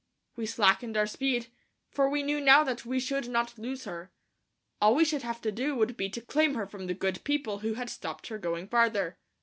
[0.35, 1.51] We slackened our speed,
[1.91, 4.11] for we knew now that we should not lose her.
[4.81, 7.59] All we should have to do would be to claim her from the good people
[7.59, 9.19] who had stopped her going farther.